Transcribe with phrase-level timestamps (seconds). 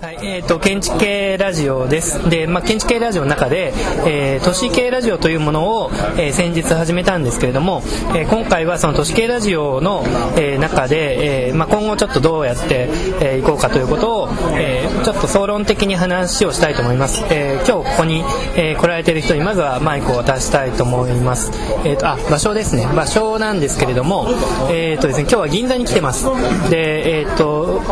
[0.00, 2.30] はい、えっ、ー、と、建築系ラジオです。
[2.30, 3.74] で、まあ、建築系ラジオの中で、
[4.06, 7.82] えー、都市系ラジオというものを、えー、先日始めたんですけれども、
[8.16, 10.02] えー、今回はその都市系ラジオの、
[10.38, 12.88] えー、中で、えー、まあ、今後ちょっとどうやって、
[13.20, 17.22] えー、いこうかということを、えー、ちょっと総論的に話をしたいと思います。
[17.28, 18.24] えー、今日ここに、
[18.56, 21.52] えー、来られている人にまずはマイクを渡したいと思います。
[21.84, 22.88] えっ、と、あ、場所ですね。
[22.96, 24.28] 場所なんですけれども、
[24.70, 26.24] えっ、とですね、今日は銀座に来てます。
[26.70, 27.82] で、えっ、と、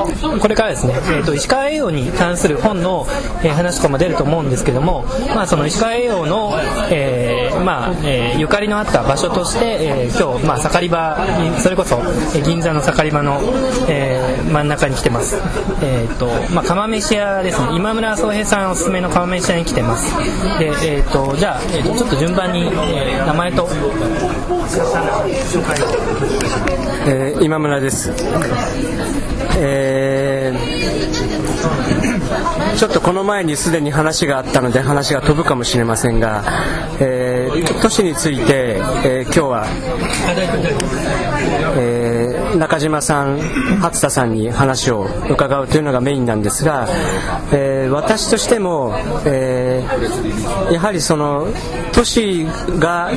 [0.40, 3.06] これからですね、えっ、と、石川栄養にに関する本の、
[3.42, 6.52] え、話とかも出ると思うんですけども、まあ、その石川栄養の、
[6.90, 11.18] えー、まあえー、ゆかりのあった場所として、えー、今日、まあ、盛り場
[11.58, 12.00] それこそ、
[12.36, 13.40] え銀座の盛り場の、
[13.88, 15.36] えー、真ん中に来てます、
[15.82, 17.68] えーとまあ、釜飯屋ですね。
[17.74, 20.14] 今村宗平さんおすすめの釜飯屋に来てます。
[20.58, 23.68] で、えーと、じゃあ、えーと、ちょっと順番に、えー、名前と
[27.06, 28.12] えー、今村です。
[29.60, 30.68] えー、
[32.76, 36.44] ちょっとこの前にすでに話があったので話が飛ぶかもしれませんが、
[37.00, 37.47] えー、
[37.80, 39.66] 都市について、えー、今日は、
[42.58, 43.40] 中島さん、
[43.80, 46.88] 初田さんに話を伺うというのがメインなんですが、
[47.52, 51.48] えー、私としても、えー、やはりその
[51.92, 52.44] 都市
[52.78, 53.10] が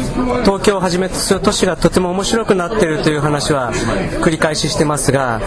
[0.43, 3.73] 東京をはじめとする都市がとても面白くなっているという話は
[4.21, 5.41] 繰り返ししてますが、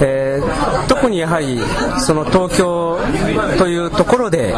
[0.00, 1.58] えー、特にやはり
[2.00, 2.98] その東京
[3.58, 4.54] というところで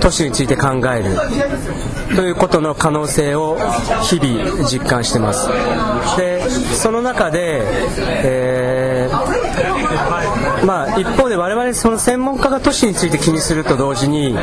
[0.00, 3.58] 都市について考えるということの可能性を
[4.02, 5.48] 日々実感してます。
[6.16, 7.62] でその中で、
[7.98, 14.34] えー、まあ、一方で我々その専門家が都市について気にすると同時に、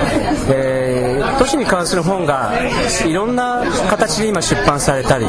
[0.49, 2.53] えー、都市に関する本が
[3.05, 5.25] いろんな形で今出版されたり、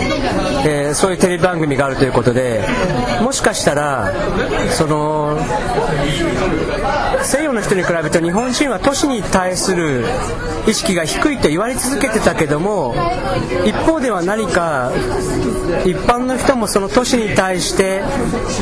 [0.66, 2.64] えー、そういうテレビ番組があるということで
[3.22, 4.12] もしかしたら
[4.70, 5.38] その
[7.32, 10.04] 西洋の人に比べると日本人は都市に対する
[10.68, 12.94] 意識が低いと言われ続けてたけども
[13.64, 14.92] 一方では何か
[15.86, 18.02] 一般の人もその都市に対して、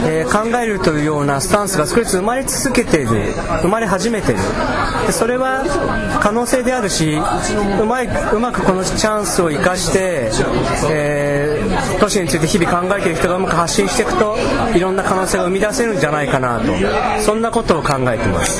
[0.06, 4.38] えー、考えるというようなスタンスが少しずつ生まれ続けている生まれ始めてる。
[5.06, 5.64] でそれは
[6.22, 7.18] 可能性であるし
[7.80, 10.30] うまいうまくこのチャンスを生かして、
[10.88, 14.36] えー、都市について日々考えてる人がうまく発信していくと
[14.76, 16.66] いろんな可能性が生み出せるんじゃないかなと。
[17.20, 18.59] そんなことを考えてます。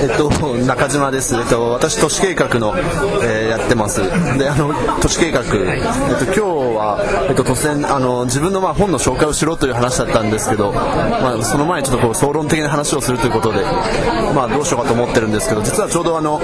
[0.00, 0.30] えっと
[0.64, 2.72] 中島です、えっと、私都市計画の、
[3.22, 4.00] えー、やってます。
[4.38, 6.40] であの都市計画、えっと、今日
[6.76, 13.62] は、えっと、突然あの自分のまあ本の紹介をしろという話だったんですけど、まあ、その前にちょっとこう総論的な話をするということで、
[14.34, 16.40] まあ、どうしようかと思ってるんですけど実はちょうどあの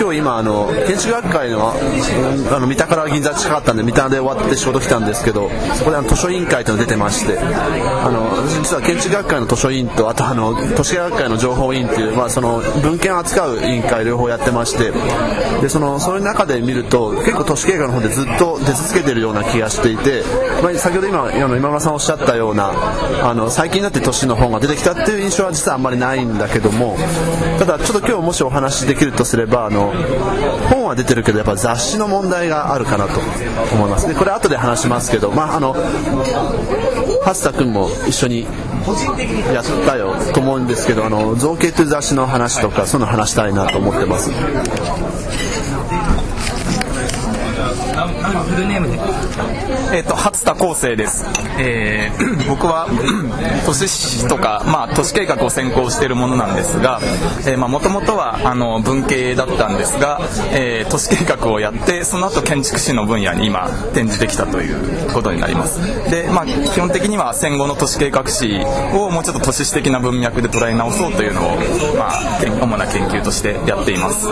[0.00, 14.92] 今日今あの建築学会のあの三田から銀座近かったんで三田で終わって仕事来たんですけどそこであの図書委員会というのが出てましてあの実は建築学会の図書委員とあとあの都市学会の情報委員という、まあ、その文献を扱う委員会両方やってまして
[15.60, 20.22] でそのそういう中で見ると結構都市計画の方でずっと出続けてるような気がしていて、
[20.62, 22.72] まあ、先ほど今今村さんおっしゃったような
[23.22, 26.96] あの最近になって都市の本が出てきたっていう印象は実はあんまりないんだけども
[27.58, 29.92] ただちょっと今日もしお話できるとすればあの
[30.86, 33.20] 本は出てるけどやっぱ雑誌の問題があるかなと
[33.72, 34.08] 思います。
[34.08, 35.74] でこれ後で話しますけどまああの
[37.24, 38.46] 初田君も一緒に
[39.52, 44.30] やったよと思うんですけどあの造形という雑誌の話とかそういうの話したいなと思ってます。
[48.56, 48.94] フルネームで。
[49.94, 51.26] えっ、ー、と初田康生です、
[51.58, 52.88] えー、 僕は
[53.66, 57.00] 都市史とか、まあ、都市計画を専攻しているものなんですが
[57.68, 60.20] もともとはあの文系だったんですが、
[60.52, 66.10] えー、都市計画をやってその後建築士の分野に今転じてきたということになります。
[66.10, 68.58] で、まあ、基本的には戦後の都市計画史
[68.94, 71.56] をもうちょっと都市史的な文脈で捉え直そうというのを、
[71.96, 74.26] まあ、主な研究としてやっています。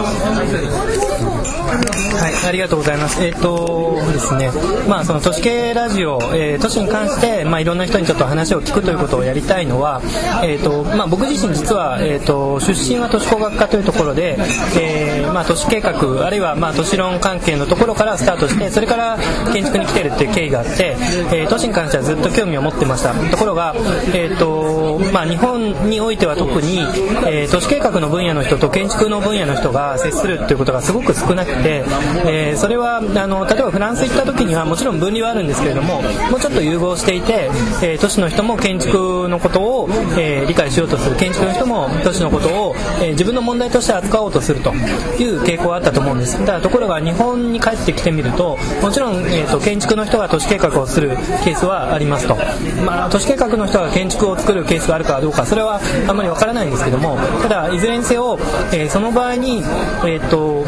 [2.24, 3.22] はい、ありがとうございます。
[3.24, 4.50] えっ、ー、とですね、
[4.88, 10.00] まあその都市系ラジオ、えー、都市に関してまあいろんな人にちょっと話を聞くということをやりたいのは、
[10.44, 14.38] えっ、ー、とまあ僕自身実はえっ、と出身は都市工学科というところで、
[14.78, 19.18] えまあ都市計画あるいはまあ都市論関係のところからスタートして、それから
[19.52, 20.96] 建築に来てるっていう経緯があって、
[21.32, 23.12] え都市に関してはずっと興味を持ってました。
[23.32, 23.74] ところが
[24.14, 26.78] えっ、とまあ日本においては特に、
[27.26, 31.64] え都市計画の分野の人と建築の分野の人が接するっていうことがすごく少なくて。
[31.64, 31.84] て、
[32.26, 37.50] えー、それはあの例えばフランス行った時にはもちろん分離はあるんですけれどももうちょっと融合していて、
[37.82, 41.16] えー、都市の人も建築のことを、えー、理解しようとする。
[41.16, 46.38] 建築の人も都市のことを、えー、自分の問題として扱おうとするという傾向があったと思うんです。
[46.40, 51.10] だからところが日本に帰ってきてみるともちろん、えーと、建築の人が都市計画をする
[51.44, 52.36] ケースはありますと、
[52.84, 58.38] まあ、都市計画の人が建築を作るケースがあるかどうかそれはあんまりわからないんですけどもただいずれにせよ、
[58.72, 60.64] えー、その場合に、えーと、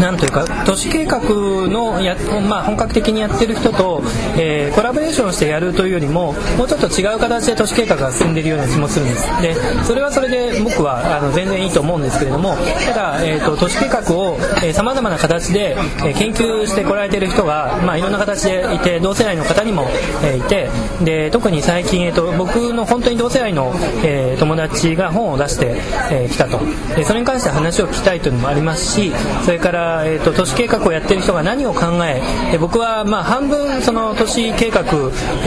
[0.00, 2.16] なんというか都市計画のや、
[2.48, 4.02] まあ、本格的にやってる人と、
[4.38, 9.42] えー、コラボレーションしてやるというよりももうちょっと違う形で都市計画が進んでいるような気もするんです。
[9.42, 9.54] で
[9.84, 12.56] それはそれで僕はあの全然いいと思うんですけれども
[12.86, 14.38] ただ、えーと、都市計画を
[14.72, 19.86] さまざまな形で、え、研究してこられてる人が、まあ、いろんな形でいて同世代の方にも、
[20.22, 20.68] えー、いて
[21.04, 23.72] で特に最近、えーと、僕の本当に同世代の、
[24.04, 25.68] えー、友達が本を出してき、
[26.12, 26.58] えー、たと。
[26.94, 29.12] でそれに関して話を聞きたいというのもありますし
[29.44, 34.82] それから、えーと、都市計画をやってる人が何を考えで僕は、まあ、半分その都市計画、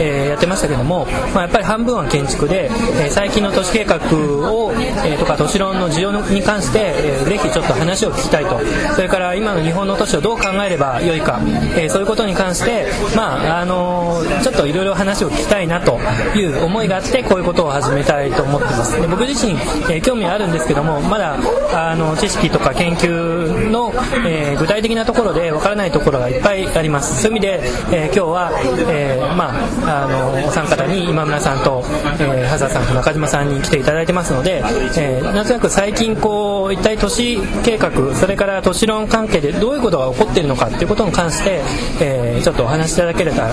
[0.00, 8.60] えー、やってましたけども、まあ、やっぱり半分は建築で、えー、最近の都市計画を、えー、とか都市論の需要に関して、えー、ぜひちょっと話を聞きたいと。
[8.94, 11.40] それから今の日本の都市をどう考えればよいか、
[11.76, 12.86] えー、そういうことに関して、
[13.16, 15.98] まああのー、ちょっといろいろ話を聞きたいなと
[16.36, 19.00] いう思いがあってこういうことを始めたいと思ってます。
[19.00, 21.36] で僕自身、えー、興味あるんですけどもまだ
[21.72, 23.92] あの知識とか研究の、
[24.26, 27.22] えー、具体的なところでわからないところがいっぱいあります。
[27.22, 27.60] そういう意味で、
[27.92, 28.50] えー、今日は、
[28.90, 29.50] えー、ま
[29.86, 31.82] あ、あのお三方に今村さんと、
[32.18, 34.62] えー、羽沢さんと中島さんに来ていただいてますので、
[34.96, 41.60] えー、なんとなく最近こう一体都市計画それから都市論関係でどういうことが起こっているのかっていうことに関して、
[42.00, 43.52] えー、ちょっとお話しいただければ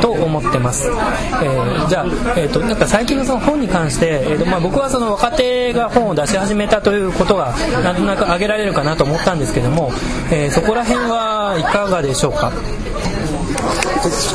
[0.00, 2.06] と思ってます、えー、じゃあ、
[2.36, 9.90] えーと、なんか最近のその本に関して、えーとまあ、僕はその若手が本を出し始めたということがなんとなく挙げられるかなと思ったんですけども、
[10.30, 12.37] えー、そこら辺はいかがでしょうか？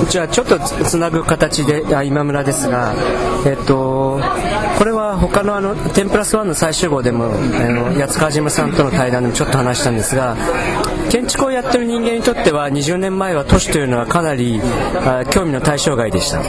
[0.09, 2.93] じゃあちょっとつなぐ形で今村ですが、
[3.45, 4.19] えっと、
[4.77, 7.31] これは他のあの「10プラス1」の最終号でも
[7.97, 10.35] 八塚島さんとの対談でもちょっと話したんですが
[11.09, 14.59] 建築をやってる人間にとっては20年前は都市というのはかなり
[15.31, 16.41] 興味の対象外でした。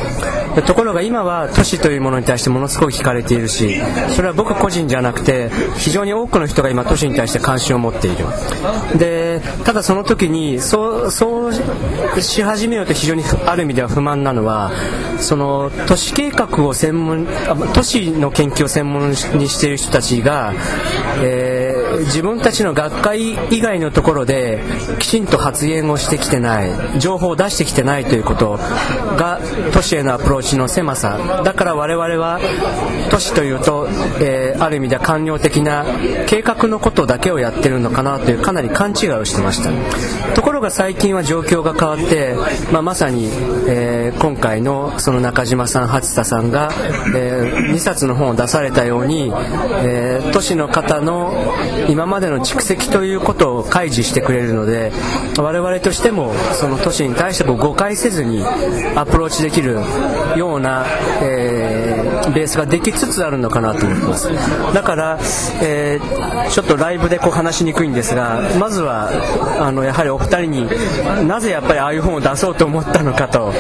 [0.63, 3.81] ところが今は都市というものに対してものすごく惹かれているし
[4.15, 8.25] それは僕個人じゃなくて非常に多くの人が今都市に対して関心を持っている。
[8.97, 11.53] でただその時にそうそう
[12.21, 14.71] し始めようと非常にある意味では不満なのは
[15.19, 17.27] その都市計画を専門
[17.75, 20.53] 都市の研究を専門にしている人たちが、
[21.23, 21.64] えー、
[22.01, 24.63] 自分たちの学会以外のところで
[24.99, 28.59] きちんと発言をしてきてない情報を出してきてないということ
[29.17, 29.41] が
[29.73, 31.43] 都市へのアプローチの狭さ。
[31.45, 32.41] だから我々は
[33.11, 33.89] 都市というと、
[34.21, 35.85] えー、ある意味では官僚的な
[36.27, 39.71] 計画のことだけをやってるのかなというかなり勘違いをしてました。
[40.35, 42.35] ところが最近は状況が変わって、
[42.73, 43.29] まあ、まさに、
[43.69, 46.71] えー、今回のその中島さん初田さんが、
[47.15, 49.33] えー、2冊の本を出されたように、
[49.83, 51.55] えー、都市の方の
[51.89, 54.93] 今までの蓄積ということを開示してくれるので
[55.39, 58.45] 我々としてもその都市に対しても誤解せずに
[58.95, 59.79] アプローチできる
[60.37, 60.85] ような、
[61.23, 64.29] えー、ベースができつつあるのかなと思ってます。
[64.75, 65.19] だから、
[65.63, 69.11] えー、ちょっとライブでこう話しにくいんですがまずは
[69.61, 70.69] あのやはりお二人に
[71.29, 73.53] なぜやっぱりああいう本を出そうと思ったのかと。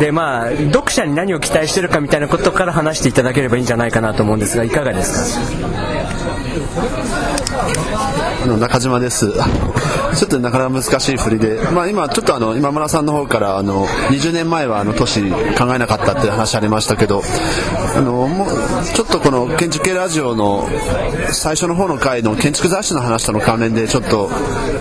[0.00, 7.37] でまあ読者に何を期待してるかみたいなことから話していただければいいんじゃないかなと思うんですがいかがですか？
[7.60, 9.32] あの中島です。
[10.14, 17.22] ちょっとなかなか難しい振りで、まあ、今ちょっとあの今村さんの方からあの20年前はあの都市考えなかったっていう話ありましたけど、
[17.96, 18.48] あのもう
[18.94, 20.68] ちょっとこの建築系ラジオの
[21.30, 24.30] 最初の方の回の建築雑誌の話との関連でちょっと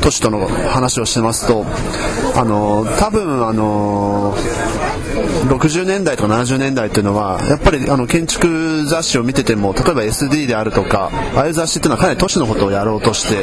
[0.02, 1.66] 都市との話をしてますと、
[2.36, 4.36] あの多分あの
[5.48, 13.42] 60年代とか70年代っていうのはやっぱりあの建築雑誌を見てても例えば SD であるとかああいう雑誌っていうのはかなり都市のことをやろうとして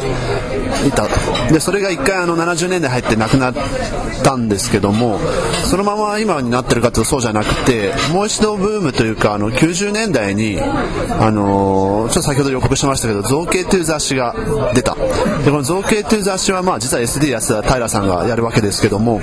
[0.87, 1.05] いた。
[1.53, 3.55] でそれが一回あの70年代入ってなくなっ
[4.23, 5.19] たんですけども
[5.65, 14.35] そのまま今になってるかというとそうじゃなくてもう一度ブームというかあの90年代にあのちょっと先ほど予告しましたけど造形という雑誌が
[14.75, 14.95] 出た。
[15.45, 19.21] でこの造形という雑誌はまあ実は SD やってた平さんがやるわけですけども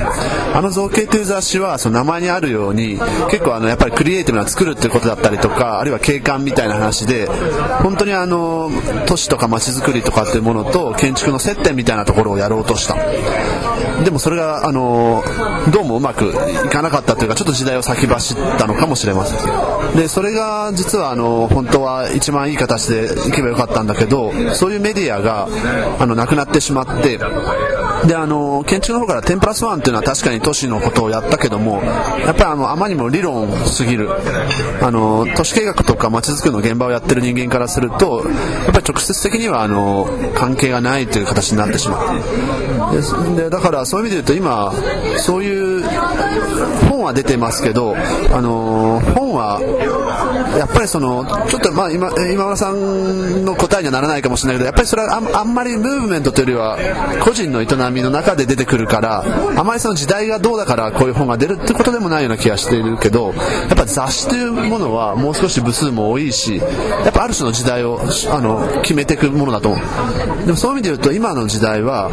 [0.53, 7.27] あの造形という雑誌はその名前にあるるように結構あのやっぱりクリエイティブな作るっていうことだったりとかあるいは景観みたいな話で
[7.83, 8.69] 本当にあの
[9.07, 12.95] 都市とか街づくりとかっていうものと建築の接点みたいなところをやろうとした。
[14.03, 15.23] でもそれがあの
[15.71, 16.25] どうもうまく
[16.65, 19.95] いかなかったというかちょっと時代を先走ったのかもしれません。
[19.95, 25.47] でそれが実はあの本当は一番いい形でいけばよかったんだけどそういうメディアが
[25.99, 27.19] あのなくなってしまって
[28.07, 34.09] であの建築の方から10プラス1っていうのは確かに都市のことをやったけどもやっぱりあのあまりにも理論すぎる。
[34.81, 38.23] あの都市計画とか街づくりの現場をやってる人間からすると
[38.65, 43.35] やっぱり直接的にはあの関係がないという形になってしまう。
[43.35, 44.73] ででだからそういう意味で言うと今
[45.19, 45.83] そういう
[46.89, 49.59] 本は出てますけどあの本は
[50.57, 56.77] やっぱりそのちょっとまあ今今村さんの答えにはならないかもしれないけどやっぱりそれはああんまりムーブメントというよりは
[57.23, 59.23] 個人の営みの中で出てくるから
[59.59, 70.45] あまりその時代がどうだからこういう本が出るってことでもないような気がしているけどやっぱ雑誌というものはもう少し部数も多いしやっぱある種の時代をあの決めていくものだと思う。
[70.45, 72.09] でもそういう意味で言うと今の時代は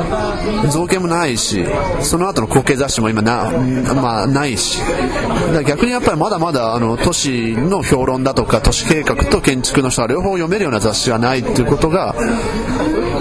[0.70, 1.64] 造形もないし
[2.00, 3.50] その後の後継雑誌も今な,、
[3.94, 4.80] まあ、ないし。
[4.80, 12.14] だから逆にやっぱりまだまだあの都市の評論だとか都市計画と建築の人は両方読めるような雑誌がないっていうことが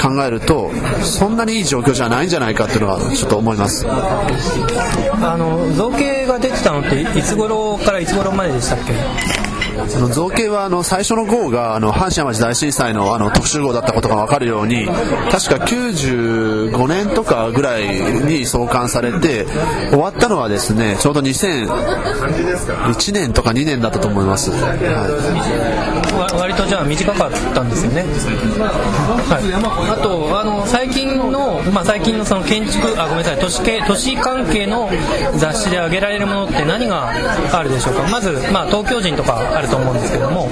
[0.02, 0.70] 考えると
[1.02, 3.86] そんなにいい状況じゃないんじゃないかっていうのはちょっと思います。
[3.88, 9.47] あの造形が出てたのっていつ頃からいつ頃まででしたっけ？
[9.88, 17.88] その造形はあの最初の号があの阪神・淡路大震災のあの特集号だったことが分かるように確か95年とかぐらい
[18.26, 19.46] に創刊されて
[19.90, 29.54] 終わったのはですねちょうど2001年とか2年だったと思います、はい、割とじゃあ短かったんですよね、はい、
[29.92, 34.90] あとあの最近の、まあ、最近のその建築あごめんなさい都市系都市関係の
[35.38, 37.10] 雑誌で挙げられるものって何が
[37.54, 38.08] あるでしょうか？
[38.10, 40.50] まず、まあ、東京人とかあると思うんですけども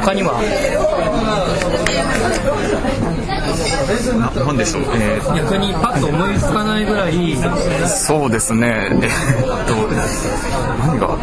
[0.00, 0.40] 他には？
[4.46, 7.36] 何でしょう、えー、逆にパッと思いつかないぐらい。
[7.88, 8.88] そうですね。
[8.90, 9.74] えー、っと
[10.78, 11.16] 何が？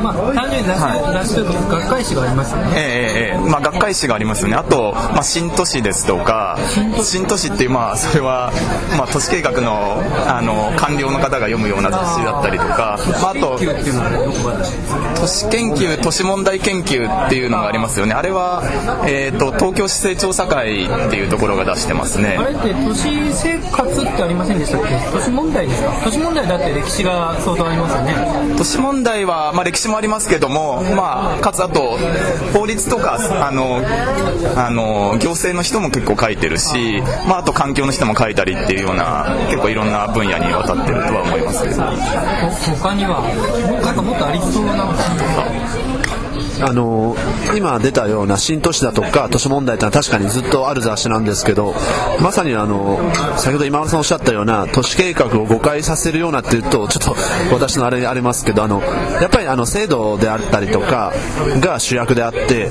[0.00, 2.72] まあ、単純にはい、雑誌というか学会誌がありますよね。
[2.74, 4.56] えー、えー、まあ、学会誌がありますよね。
[4.56, 6.58] あと、まあ、新都市ですとか、
[7.02, 8.52] 新都市っていう、まあ、 それは、
[8.96, 13.58] まあ、都市計画の、あの、官僚の方が読むような雑誌だったりとか、まあ、あと、
[15.20, 18.14] 都市研究、都市問題研究っていうのがありますよね。
[18.14, 18.62] あれは、
[19.06, 22.38] えっ、ー、と、東京市政調査会っていうところが出してますね。
[22.40, 24.88] あれって都市生活ってありませんでしたっけ？
[25.12, 25.90] 都市問題ですか？
[26.04, 28.14] 都市問題だって歴史が相当ありますよね。
[28.56, 31.98] 都市問題は、まあ、歴史もありますけども、まあ、かつあと
[32.52, 33.80] 法律とかあの
[34.56, 41.80] あの行政の人も結構書いてるし、まあ、あと環境の人も書いたりっていうような結構いろんな分野にわたってるとは思いますけど。
[42.80, 43.22] 他には
[43.82, 44.90] なんかもっとありそうな
[46.62, 47.16] あの
[47.56, 51.74] 今出たような新都市だとか都市問題ってのは確かにずっとある雑誌なんですけど
[52.20, 52.98] まさにあの
[53.38, 57.16] 先ほど今村さんおっしゃったような都市計画を誤解させるようなっていうとちょっと
[57.52, 58.80] 私のあれありますけどあの
[59.20, 61.12] やっぱりあの制度であったりとか
[61.60, 62.70] が主役であって、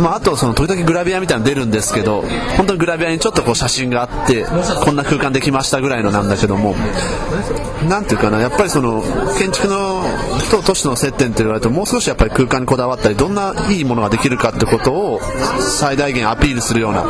[0.00, 2.22] まあ、あとその時々グラビアみたいなの出るんですけど
[2.56, 4.44] 本当にグラビアにちょっとこう写真があって
[4.84, 6.74] こんな空間できましたぐらいのなんだけども
[7.88, 9.02] なんていうかなやっぱりその
[9.38, 10.02] 建築の
[10.50, 15.20] と都市の接点と言われるともう少しやっぱり空間にこだわったりどんないいものができるかってことを
[15.60, 17.04] 最大限アピールするような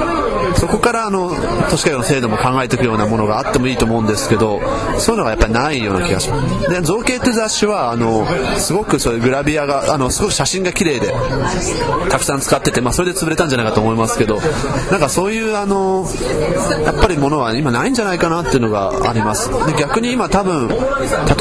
[0.56, 1.30] そこからあの
[1.71, 4.61] 都市計画の制度も考えていくようなものがあってもいいと思うんですけど
[4.99, 6.71] そういうのがやっぱりないような気がします。
[6.71, 8.26] で造形って雑誌はあの
[8.59, 11.14] すごくそういうグラビアがあのすごく写真が綺麗で
[12.11, 14.38] たくさん使ってて、まあ、それで潰れたんじゃないかと思いますけど
[14.90, 16.06] なんかそういうあの
[16.85, 19.50] やっぱりものは今ないんじゃないかなっていうのがあります。
[19.66, 20.75] で逆に今多分例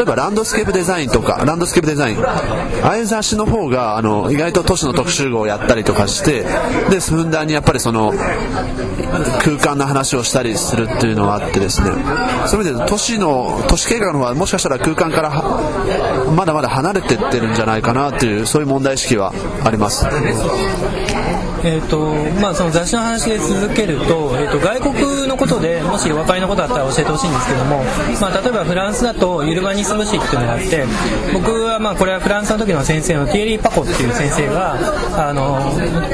[0.01, 6.45] えばランドスケープデザインとかランドスケープデザインああいう雑誌の方があの意外と都市の特集号をやったりとかして
[6.89, 8.13] でふんだんにやっぱりその
[9.43, 11.91] 空間の話をしたりするっていうのがあってですね
[12.47, 15.31] そういう意味で都市の都市計画の方はもしかしたら空間から
[16.31, 20.05] まだまだ離れてってるんじゃないかなというそういう問題意識はあります。
[21.63, 27.83] えーとまあ、その雑誌の話で続けると,、えーと、外国のことでもしお分かりのことあったら教えてほしいんですけども、
[28.19, 30.85] まあ、例えばフランスだとユルバニスム誌っていうのがあって
[31.33, 34.75] 僕はまあこれはフランスの時の先生のティエリー・パコっていう先生が
[35.29, 35.59] あの、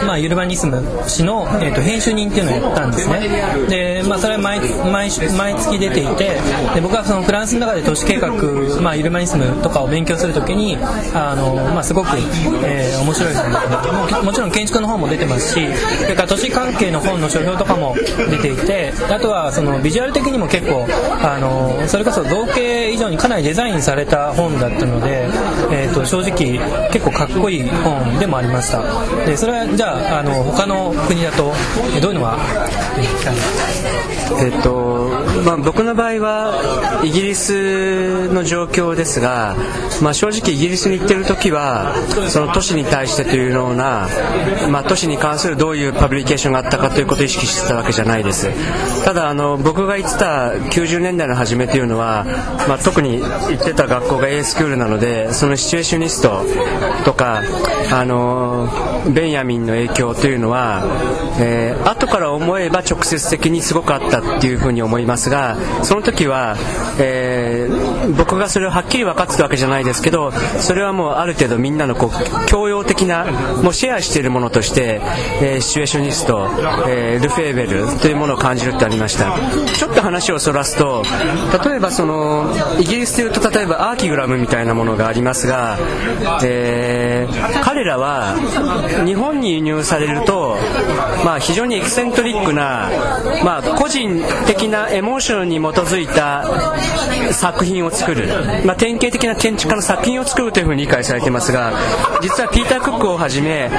[0.06, 3.30] まあ、ユルバニスム誌の、えーと、編集人っていうのをやったんですね。
[3.70, 6.38] で、まあ、それは毎毎毎月出ていて
[6.76, 8.32] で僕はそのフランスの中で都市計画、
[8.82, 10.78] まあ、ユルバニスムとかを勉強するときに
[11.14, 12.10] あの、まあ、すごく、
[12.64, 13.44] えー、面白いです
[14.18, 15.54] ももちろん建築の方も出てますし
[16.02, 17.96] それから都市関係の本の書評とかも
[18.30, 20.86] 出ていてあとはそのビジュアル的にも結構
[21.22, 25.28] あのそれこそ造形以上にかなりデザインされた本だったので、
[25.72, 26.60] えー、と正直
[26.92, 28.84] 結構かっこいい本でもありました。
[29.26, 31.54] でそれはじゃああの他の国だと
[32.02, 32.38] どういうのが
[34.40, 35.08] えっと
[35.46, 39.56] まあ、僕の場合はイギリスの状況ですが、
[40.02, 41.96] まあ、正直イギリスに行ってる時は
[42.30, 44.08] その都市に対してというような、
[44.70, 48.50] まあ、都市に関関するどういうパブリケーションがあったかということを意識してたわけじゃないです。
[49.04, 52.24] ただあの僕が行ってた90年代の初めというのは、
[52.70, 56.46] まあ、特に行ってた学校が A スクールなのでそのシチュエーショニスト
[57.04, 57.42] とか
[57.92, 58.70] あの
[59.14, 60.84] ベンヤミンの影響というのは、
[61.42, 66.56] えー、後から思えば直接的にすごくあったっていうふうに思いますがその時は、
[67.00, 73.26] えー、僕がそれをはっきり分かってたわけじゃないですけどそれはもうある程度みんなのこう教養的な
[73.64, 75.02] もうシェアしているものとして、
[75.42, 76.50] えー、シチュエーショニスト、
[76.88, 79.38] えー、ルフェーベルというものを感じるってありました。
[79.76, 81.04] ちょっと話をそらすと
[81.66, 85.78] 例えばそのイギリスでいうと例えばアーキグラムみたいなものがありますが、
[86.44, 88.36] えー、彼らは
[89.06, 90.58] 日本に輸入されると、
[91.26, 92.90] まあ、非常にエキセントリックな、
[93.44, 96.46] まあ、個人的なエモーションに基づいた
[97.34, 98.28] 作品を作る、
[98.66, 101.74] まあ、典型的な建築家の作品を作るというふうに理解されてますが
[102.22, 103.70] 実はピーター・クックをはじめ、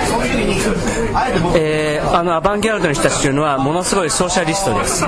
[1.56, 5.04] えー、あのアバンギャルドの人たちというのはものすごいソーシャリストです。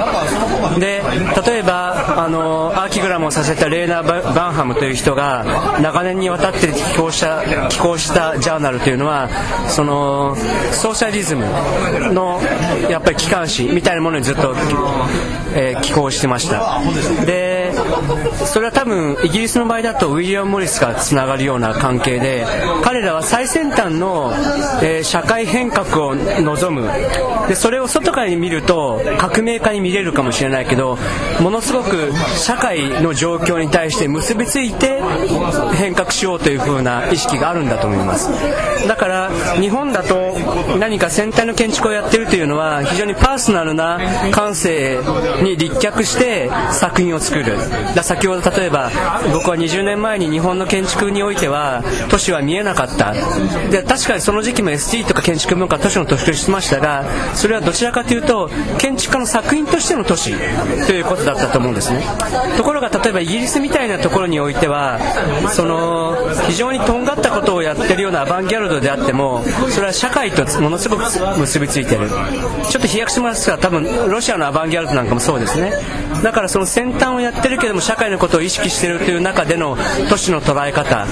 [0.78, 1.02] で
[1.46, 9.28] 例えばあのアーキグラムをさせたレーナー・バンハムという人が長年にわたって寄稿した寄稿したジャーナルというのは
[9.68, 10.36] その
[10.72, 11.44] ソーシャリズム
[12.12, 12.40] の
[12.88, 14.54] やっぱり機関誌みたいなものにずっと、
[15.54, 16.80] えー、寄稿してました。
[17.24, 17.49] で
[18.46, 22.44] それは多分イギリスの場合だとウィリアム・モリスがつながるような関係で
[22.82, 24.32] 彼らは最先端の、
[24.82, 26.90] えー、社会変革を望む。
[27.48, 30.98] でそれを外から見ると革命家に見れるかもしれないけど
[31.40, 35.02] ものすごく社会の状況に対して結びついて
[35.74, 38.30] 変革しようという風な意識があるんだと思います。
[38.86, 39.30] だから
[39.60, 40.36] 日本だと
[40.78, 43.98] 何か先端の建築をやってるというのは非常にパーソナルな
[44.32, 44.98] 感性
[45.42, 47.56] に立脚して作品を作る。
[47.94, 48.90] だ先ほど例えば
[49.32, 53.12] 僕は20年前に日本の建築においては都市は見えなかった。
[53.70, 57.04] で確かにその時期も ST とか建築文化都市の都市としてましたが
[57.34, 60.34] それはどちらかというと建築家の作品としての都市
[60.86, 62.04] ということだったと思うんですね。
[62.56, 64.98] ところが例えばイギリスみたいなところにおいては
[65.50, 66.16] その
[66.46, 71.02] 非常にとんがったことをやってるようなアバンギャルドであってもそれは社会とものすごく
[71.38, 72.08] 結びついてる。
[72.08, 75.72] ちょっと飛躍しますが多分ロシアのアバンギャルドなんかもそうですね。
[76.22, 79.76] だからその先端をやってるけども社会のことを意識しているという中での
[80.08, 81.06] 都市の捉え方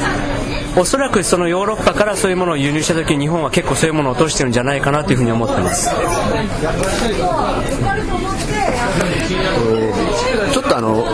[0.76, 5.90] おそらくそのヨーロッパからそういうものを輸入した時に日本は結構そういうものを落としてるんじゃないかなというふうに思ってます。
[10.78, 11.04] あの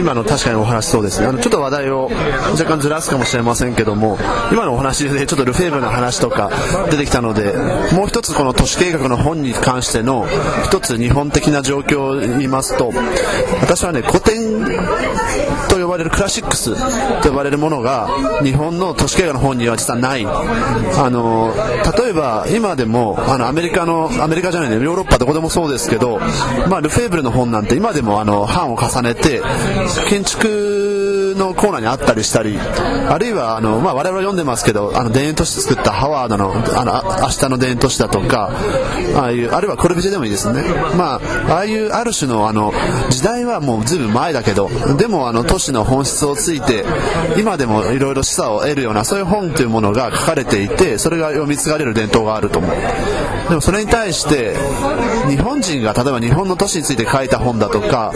[0.00, 1.26] 今の確かにお話そうですね。
[1.26, 2.10] あのちょっと話題を
[2.52, 4.16] 若干ずらすかもしれませんけども
[4.50, 6.50] 今のお話でちょっとルフェーブの話とか
[6.90, 7.52] 出てきたので
[7.94, 10.26] もう一つこの都市計画の本に関しての
[10.64, 12.90] 一つ日本的な状況を言いますと
[13.60, 14.64] 私はね古典
[15.68, 16.74] と呼ばれるクラシックス
[17.22, 18.08] と呼ばれるものが
[18.42, 20.24] 日本の都市計画の本には実はない。
[20.24, 21.52] あの
[21.98, 26.18] 例えば今でもあのアメリカのアメリカじゃないねヨーロッパどこでもそうですけど、
[26.68, 29.42] まあ、ルフェーブルの本なんて今でもあの版を重ねて
[30.08, 30.99] 建築
[31.34, 38.50] のコーナーにあったりしたりあるいはあの、まあ、我々読んでますけどあの田園都市作ったハワードのあの明日の田園都市だとか
[39.16, 40.62] ああいうあるいはコルビジェでもいいですね、
[40.96, 42.72] まあ、ああいうある種のあの
[43.10, 46.84] 時代はもうずいぶん前だけどでもあの都市の本質をついて
[47.38, 52.70] 今でもいろいろ示唆を得るようなそういう本というものが書かれていてそれが読み継がれる伝統があると思う。
[53.50, 54.54] でもそれに対して
[55.28, 58.12] 日本人が例えば日本の都市について書いた本だとか、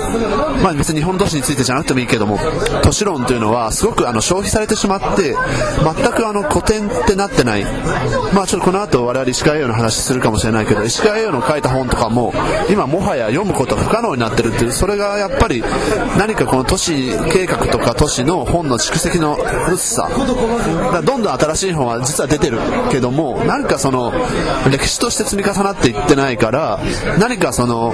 [0.63, 2.39] まあ、別に日本の都市についてじゃなくてもいいけども
[2.83, 5.35] 都市論というのはすごくあの消費されてしまって
[5.83, 7.65] 全くあの古典ってなってない、
[8.35, 12.33] まあ、ちょっとこの後我々石川栄養の話するかもしれないけど石川栄養の書いた本とかも
[12.71, 15.63] 今もはや読むこと不可能になってるっていうそれがやっぱり
[16.19, 19.37] 何かこの都市計画とか都市の本の蓄積の
[19.73, 20.09] 薄さ。
[21.05, 22.59] どんどん新しい本は実は出てる
[22.91, 24.13] けどもなんかその
[24.71, 26.81] 歴史として積み重なっていってないから
[27.19, 27.93] 何かその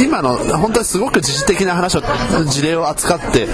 [0.00, 2.02] 今の本当にすごく時事的な話を
[2.46, 3.48] 事例を扱って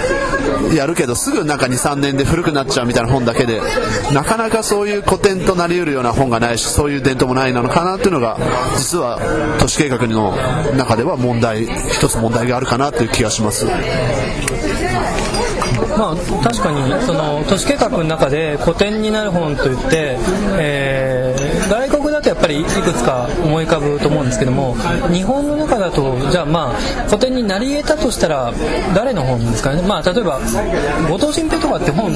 [0.75, 3.61] やるけどすぐなんか23年で古くなっちゃうみたいな本だけで
[4.13, 8.37] なかなかそういう古典となりうるような本がないしそういう伝統もないなのかなというのが
[8.77, 9.19] 実は
[9.59, 10.35] 都市計画の
[10.75, 13.65] 中では問題一つ問題があるかなという気がします。
[15.97, 20.17] まあ、確かにその都市計画の中で古典になる本といって、
[20.57, 24.75] えー、外国だとやっぱりいくつか思い浮かぶと思うんですけども
[25.11, 26.73] 日本の中だとじゃあまあ
[27.07, 28.53] 古典になり得たとしたら
[28.93, 30.39] 誰の本ですかね、まあ、例えば
[31.09, 32.11] 後藤新平とかって本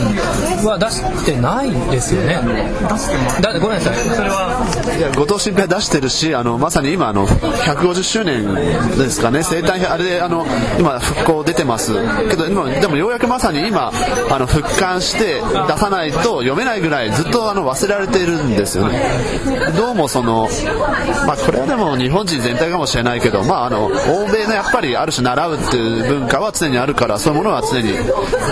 [0.65, 2.35] は出してないですよね。
[3.41, 3.95] だごめんなさい。
[3.95, 8.53] それはいや後藤新平出してるしあのまさに今あの150周年
[8.97, 9.43] ですかね。
[9.43, 10.45] 生誕あれであの
[10.79, 11.93] 今復興出てます。
[12.29, 13.91] けど今でもようやくまさに今
[14.29, 19.01] あの復刊して出さないと読めないぐらいずっとあの忘れられているんですよね。
[19.75, 20.47] どうもその、
[21.27, 23.91] まあ、これはでも日本人全体かもしれないけど、まあ、あの欧
[24.31, 27.93] 米のやっぱりある種習うっていう文化は常にあるからそういうものは常に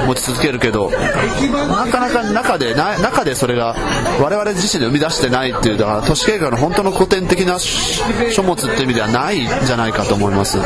[0.07, 3.75] 持ち続けるけどなかなか中でな中でそれが
[4.21, 10.59] 我々自身で生み出してないっていうだから都市計画の本当の古典的な書物っていう意味ではないんじゃないかと思います。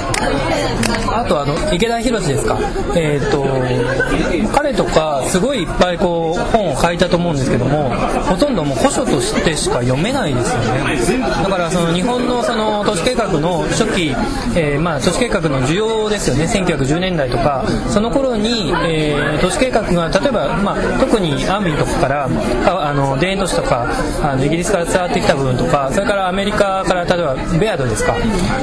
[1.15, 2.59] あとあの池田博ですか、
[2.95, 3.45] えーと、
[4.53, 7.89] 彼とかすごいいっぱいこう本を書いたと思うんですけども
[8.23, 14.09] ほとんどもう古書としてしか読めないですよねだからその日本のその都市計画の初期、
[14.55, 16.45] えー、まあ都市計画の需要ですよね。
[16.45, 17.65] 1910年代とか。
[17.89, 23.87] その頃に、えー、都市計画が例えば、まあ、特にアーミーとかからあの田園都市とか
[24.21, 28.15] あのイギリスから伝わってきた部分とかそれからアメリカから例えばベアードですか。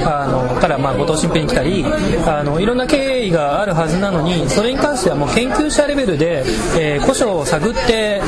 [0.05, 1.85] あのからまあ後藤新平に来たり
[2.27, 6.45] あのいろんな経緯があるはずなのにそれに関してはもう研究者レベルで、
[6.79, 8.21] えー、古書を探って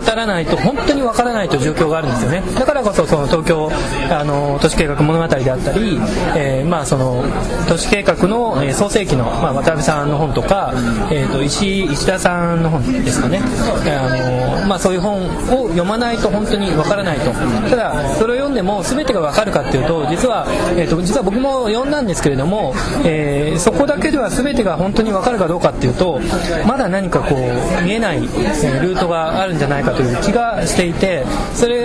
[0.00, 2.42] 当たらないと本当にわからないという状況があるんですよね。
[2.54, 3.70] だからこそその東京
[4.10, 5.98] あの都市計画物語であったり、
[6.36, 7.24] えー、まあその
[7.68, 10.72] 都市計画の、え、創世記の、まあ、渡辺さんの本とか、
[11.10, 13.40] えーと、石石田さんの本ですかね。
[13.86, 17.30] あの、まあ、そういう本を読まないと本当にわからないと。
[17.70, 22.74] ただそれを読んでも全てがわかるかっていうと実は、えーと、実は僕も読んだんですけれども、
[23.04, 26.20] えー、そこだけでは全てが本当にわかるかどうかっていうと
[26.66, 31.24] まだ何かこう見えない、ルートがあるんじゃないかという気がしていて
[31.54, 31.79] それ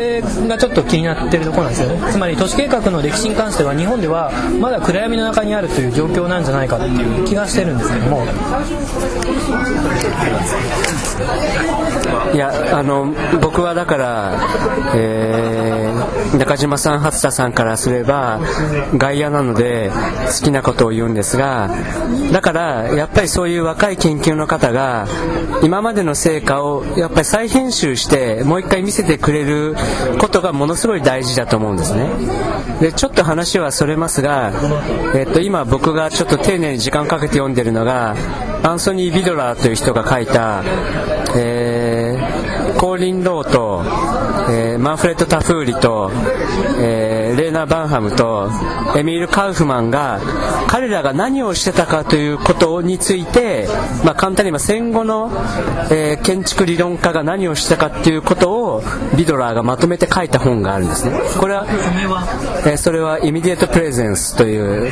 [0.47, 2.11] がちょっと気になってるところなんですよね。
[2.11, 8.25] つまり都市計画の歴史に関しては日本ではまだ暗闇の中にあるという状況なんじゃないかっていう気がしてるんですけども。
[12.33, 14.47] いやあの僕はだから、
[14.93, 18.41] えー、中島さん初田さんからすれば
[18.97, 19.89] 外野なので
[20.37, 21.69] 好きなことを言うんですが
[22.33, 25.07] だからやっぱりそういう若い研究の方が
[25.63, 29.75] 今までの成果をやっぱり再編集してもう一回見せてくれる
[30.19, 32.09] ことがものすごい大事だと思うんですね。
[32.79, 34.51] でちょっと話はそれますが、
[35.15, 38.15] えっと、今僕がちょっと丁寧に時間かけて読んでるのが
[38.63, 40.63] アンソニー・ビドラーという人が書いた、
[41.37, 43.83] えー、コーリン・ローと、
[44.49, 46.11] えー、マンフレッド・タフーリと、
[46.79, 48.49] えー、レイナー・バンハムと
[48.97, 50.19] エミール・カウフマンが
[50.67, 53.67] 彼らが何をしてたかということについて、
[54.03, 55.31] まあ、簡単に言えば戦後の、
[55.91, 58.83] えー、建築理論家が何をしたかっていうことを
[59.17, 61.19] ビドラーがまとめて書いた本があるんですね。
[61.39, 61.65] これは、
[62.65, 64.91] えー、それは「Immediate Present」という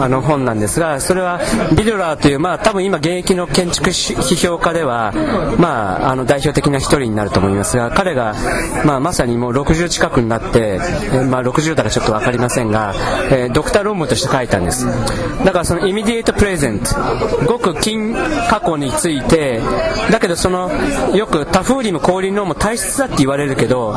[0.00, 1.40] あの本なんですがそれは
[1.76, 5.12] ビドラーという、まあ、多分今現役の建築批評家では、
[5.58, 8.34] まあ、あの代表的な一人になると思いますが彼が、
[8.84, 10.80] まあ、まさにもう60近くになって、
[11.30, 12.94] まあ、60だかちょっと分かりませんが、
[13.30, 14.86] えー、ドクター論文として書いたんです。
[15.44, 16.86] だからそのイミディエイトプレゼント。
[17.46, 18.14] ごく近
[18.48, 19.60] 過去について
[20.10, 20.70] だけどその
[21.14, 23.94] よくタフーリム降臨論も体質だって言われるけど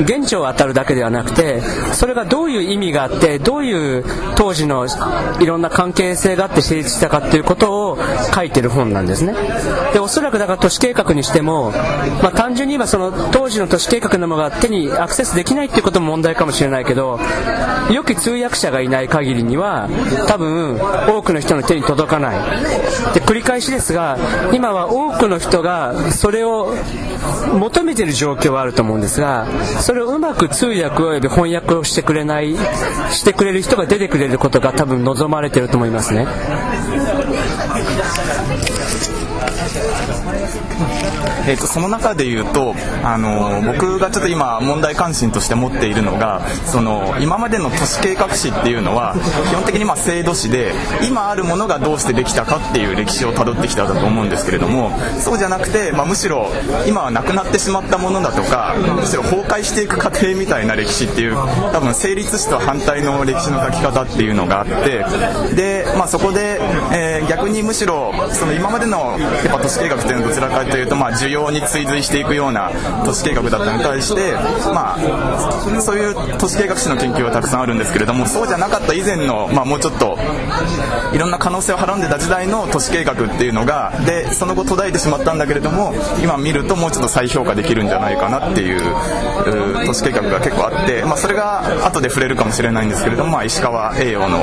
[0.00, 1.60] 現地を当たるだけではなくて
[1.92, 4.04] それがどういう意味があってどういう
[4.36, 4.86] 当時の
[5.40, 7.98] いろんな関係性があって成立したかっていうことを
[8.34, 9.34] 書いてる本なんですね。
[9.92, 11.70] でおそらくだから都市計画にしても、
[12.22, 16.93] まあ、単純に言えばその当時の都市計画のものが手にアクセスできないっていうことも問題かもしれないけど
[17.90, 19.88] 良き通訳者がいない限りには
[20.26, 20.78] 多分
[21.08, 22.60] 多くの人の手に届かない
[23.14, 24.18] で繰り返しですが
[24.52, 26.74] 今は多くの人がそれを
[27.58, 29.46] 求めてる状況はあると思うんですが
[29.80, 32.56] それをうまく通訳および翻訳をしてくれない
[33.10, 36.26] してくれる人が出てくれることが多分望まれてると思いますね。
[41.46, 49.14] えーと、その中で言うとあの僕がちょっと今問題関心として持っているのがその今までの都市計画史っていうのは
[49.50, 50.72] 基本的にまあ制度史で
[51.06, 56.48] 今あるものがどうしてできたかっていう歴史をたどってきたんだと思うんですけれどもそうじゃなくて、まあ、むしろ
[56.86, 61.34] 今はなくなってしまったものだとかむしろ崩壊していく過程みたいな歴史っていう
[61.72, 65.04] 多分成立史と反対の歴史の書き方っていうのがあって
[65.54, 66.58] で、まあ、そこで、
[66.92, 72.70] えー、逆にむしろその今までのやっぱ都市計画っていうのはどちらかというと、まあ、需要に追随していくような
[73.04, 74.32] 都市計画だったのに対して、
[74.72, 80.18] まあ、そういう都市計画史の研究はたくさんあるんですけれどもそうじゃなかった以前の、まあ、もうちょっと
[81.12, 88.80] いろんな可能性をはらんでた時代の都市計画っていうのがでその後途絶えてしまったんだけれども今見るともうちょっと再評価できるんじゃないかなっていう
[89.86, 94.38] 都市計画が結構あって、まあ、それが後で触れるかもしれないんですけれども、まあ、石川栄養の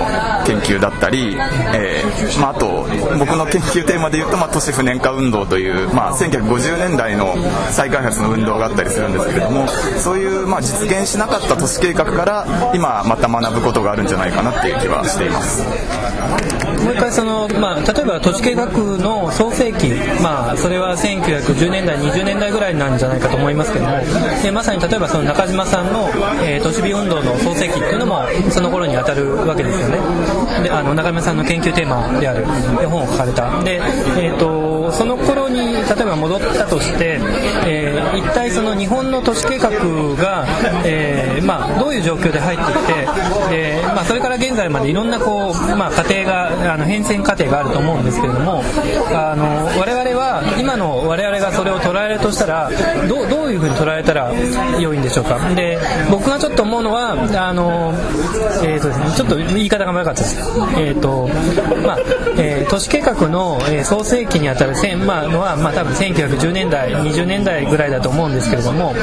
[0.46, 1.36] 研究だったり、
[1.74, 2.86] えーまあ、あと
[3.20, 7.36] 僕の研究テーマで言うと、まあ、都市不燃化運動という、まあ、1950年代の
[7.70, 15.64] 再開発の運動があったりするんですけれどもそういう、まあ、実現しなかった都市計画から今また学ぶことがあるんじゃないかなっていう気はしています。
[16.82, 19.92] もう一回その、まあ、例えば都市計画の創世期、
[20.22, 23.92] まあ、それは1910年代20年代ぐらいなんじゃないかと思いますけども
[24.42, 26.10] でまさに例えばその中島さんの、
[26.44, 29.98] えー、都市美運動の創世期っていうのもその頃に当たるわけですよね。
[30.64, 32.46] であの中島さんの研究テーマである
[32.88, 33.64] 本を書かれた。
[33.64, 33.76] で、
[34.18, 37.20] えーと、その頃に例えば戻ったとして、
[37.68, 39.70] えー、一体その日本の都市計画
[40.16, 40.46] が、
[40.86, 42.80] えーまあ、どういう状況で入ってき
[43.50, 48.64] てで、まあ、それから現在までいろんなこう、まあ、過程があの変遷過程があると思うんですけれども
[49.14, 52.70] あの我々は今の我々がそれを捉えるとしたら
[53.08, 54.32] どどういうふうに捉えたら
[54.80, 55.54] 良いんでしょうか？
[55.56, 55.78] で
[56.10, 57.94] 僕がちょっと思うのはあの、
[58.64, 60.38] えーとですね、ちょっと言い方が悪かったです、
[60.78, 61.28] えーと
[61.86, 62.00] まあ
[62.38, 64.71] えー、都市計画の、えー、創世期にあたる、
[65.06, 68.94] まあ、のは、まあ、多分1910年代20年代ぐらいだと思うんですけれども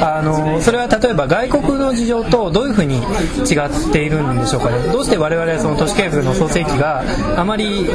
[0.00, 4.92] あのそれは例えば外国の事情とどういうふうに違っているんでしょうかね。
[4.92, 7.02] どうして我々はその都市計画の創世期が
[7.36, 7.86] あまり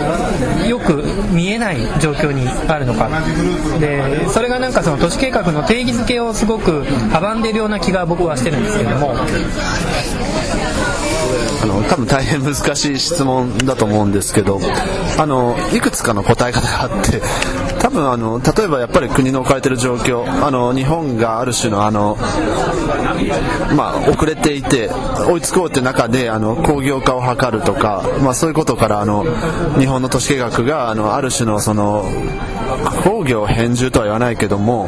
[0.67, 3.09] よく見えない状況にあるのか。
[3.79, 9.15] でそれがなんかその都市計画の定義づけをすごく阻んでいるような気が僕はしてるんですけれども。
[11.63, 14.59] あの多分大変難しい質問だと思うんですけど
[15.17, 17.21] あのいくつかの答え方があって
[17.81, 22.15] 多分あの例えばやっぱり国の置かれている状況あの日本がある種のあの、
[23.75, 24.91] まあ、遅れていて
[25.27, 29.25] 追いつこうって中であの工業化を図るとか、まあ、そういうことからあの
[29.79, 32.05] 日本の都市計画があのある種のその
[33.03, 34.87] 工業変住とは言わないけども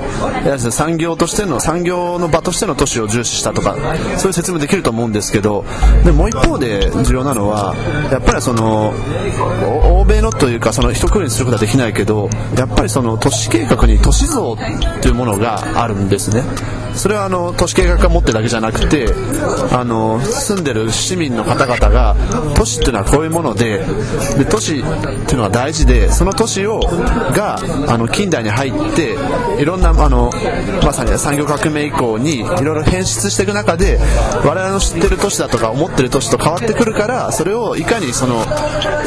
[0.71, 3.75] 産業としての産業の場としての都市を重視したとか
[4.17, 5.65] そういう説明できると思うんですけど
[6.05, 7.75] でもう一方で重要なのは
[8.11, 8.93] やっぱりその
[9.99, 16.43] 欧米のというかその一括りにすることはできないけどやっぱりその都市計画に都市像っていうものがあるんですね。
[16.95, 19.07] それはあの都市計画が持ってるだけじゃなくて
[19.71, 22.15] あの住んでる市民の方々が
[22.55, 23.79] 都市っていうのはこういうもので
[24.37, 29.15] で都市っていうのは大事でその都市をがあの近代に入って
[29.61, 30.31] いろんなあの
[30.83, 33.99] まさに産業革命以降にいろいろ変質していく中で
[34.45, 38.43] 我々の知ってる都市だとか思ってる都市と変わってくるからそれをいかにその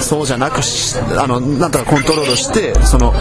[0.00, 3.12] そうじゃなくしあのなんとかコントロールしてその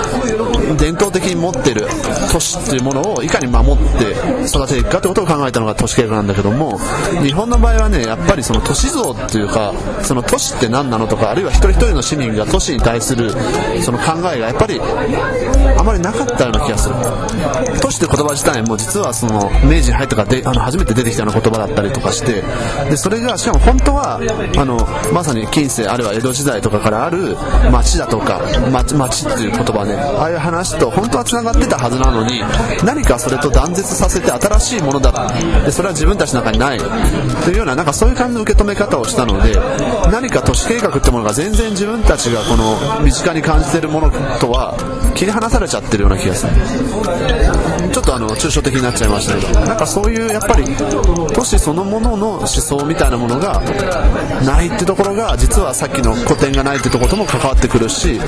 [0.77, 1.87] 伝統的に持ってる
[2.31, 4.15] 都市っていうものをいかに守って
[4.55, 6.79] 育てていくかってことを考えたのが都市計画なんだけども
[7.23, 13.31] 日本の場合はねやっぱりその都市像っていうかその都市って何なのとかあるいは一人一人の市民が都市に対する
[13.81, 16.95] その考えがやっぱりあまりなかったような気がする。
[17.81, 22.41] 都市って言葉自体も実はその明治に入ってからであの初めて出てきたような言葉だったりとかして
[22.89, 24.19] でそれがしかも本当は
[24.57, 24.77] あの
[25.13, 27.35] まさに近世あるいは江戸時代とかからある
[27.71, 28.41] 町だとか
[28.71, 32.41] 町町っていう言葉ねああいう話と本当はつながってたはずなのに
[32.83, 35.31] 何かそれと断絶させてしいものだ
[35.65, 36.77] でそれは自分たちの中にない。
[36.77, 39.57] というようななんかそういう感じの受け止め方をしたので
[40.11, 44.75] 何か都市計画ってものが全然自分たちがこの身近に感じているものとは
[45.15, 46.53] 切り離されちゃってるような気がする。
[47.95, 50.65] ちょっとあの抽象的になっちゃいましたけどなんかそういうやっぱり
[51.33, 53.61] 都市そのものの思想みたいなものが
[54.45, 58.19] ないってところが実はさっきの古典がないってところとも関わってくるし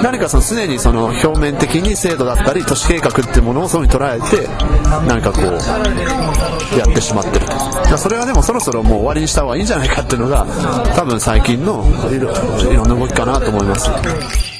[0.00, 4.46] 何かその常にその表面的に制度だったり都市計画っていうものをそういうふうに捉えて
[5.08, 7.46] 何かこうやってしまってる
[7.90, 10.46] とそれはでもそろそろもう終わりにした方がいいんじゃないかっていうのが
[10.94, 12.30] 多分最近のいろ
[12.84, 14.55] んな動きかなと思います。